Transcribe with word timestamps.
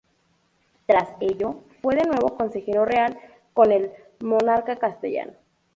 Tras 0.87 1.09
ello, 1.19 1.61
fue 1.79 1.93
de 1.95 2.05
nuevo 2.07 2.35
consejero 2.35 2.85
real 2.85 3.19
con 3.53 3.71
el 3.71 3.91
monarca 4.19 4.75
castellano. 4.77 5.33